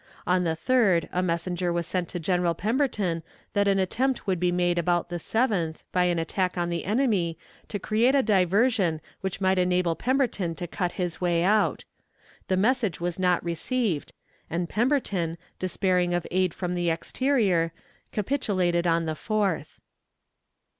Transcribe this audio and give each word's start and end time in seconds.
On 0.25 0.45
the 0.45 0.57
3d 0.57 1.09
a 1.11 1.21
messenger 1.21 1.71
was 1.71 1.85
sent 1.85 2.09
to 2.09 2.19
General 2.19 2.55
Pemberton 2.55 3.21
that 3.53 3.67
an 3.67 3.77
attempt 3.77 4.25
would 4.25 4.39
be 4.39 4.51
made 4.51 4.79
about 4.79 5.09
the 5.09 5.17
7th, 5.17 5.83
by 5.91 6.05
an 6.05 6.17
attack 6.17 6.57
on 6.57 6.71
the 6.71 6.85
enemy, 6.85 7.37
to 7.67 7.77
create 7.77 8.15
a 8.15 8.23
diversion 8.23 8.99
which 9.19 9.39
might 9.39 9.59
enable 9.59 9.95
Pemberton 9.95 10.55
to 10.55 10.65
cut 10.65 10.93
his 10.93 11.21
way 11.21 11.43
out. 11.43 11.83
The 12.47 12.57
message 12.57 12.99
was 12.99 13.19
not 13.19 13.45
received, 13.45 14.11
and 14.49 14.67
Pemberton, 14.67 15.37
despairing 15.59 16.15
of 16.15 16.25
aid 16.31 16.55
from 16.55 16.73
the 16.73 16.89
exterior, 16.89 17.71
capitulated 18.11 18.87
on 18.87 19.05
the 19.05 19.13
4th. 19.13 19.77